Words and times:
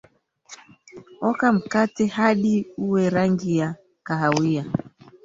oka 1.29 1.47
mkate 1.55 2.05
hadi 2.17 2.53
uwe 2.85 3.03
rangi 3.15 3.57
ya 3.57 3.75
kahawia 4.05 4.65